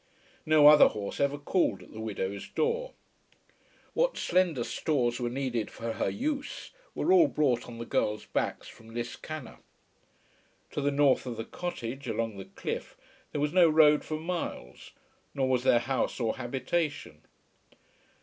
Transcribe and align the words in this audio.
No 0.47 0.65
other 0.65 0.87
horse 0.87 1.19
ever 1.19 1.37
called 1.37 1.83
at 1.83 1.91
the 1.93 1.99
widow's 1.99 2.47
door. 2.47 2.93
What 3.93 4.17
slender 4.17 4.63
stores 4.63 5.19
were 5.19 5.29
needed 5.29 5.69
for 5.69 5.93
her 5.93 6.09
use, 6.09 6.71
were 6.95 7.13
all 7.13 7.27
brought 7.27 7.67
on 7.67 7.77
the 7.77 7.85
girls' 7.85 8.25
backs 8.25 8.67
from 8.67 8.95
Liscannor. 8.95 9.59
To 10.71 10.81
the 10.81 10.89
north 10.89 11.27
of 11.27 11.37
the 11.37 11.45
cottage, 11.45 12.07
along 12.07 12.37
the 12.37 12.45
cliff, 12.45 12.97
there 13.31 13.39
was 13.41 13.53
no 13.53 13.69
road 13.69 14.03
for 14.03 14.19
miles, 14.19 14.89
nor 15.35 15.47
was 15.47 15.63
there 15.63 15.77
house 15.77 16.19
or 16.19 16.37
habitation. 16.37 17.21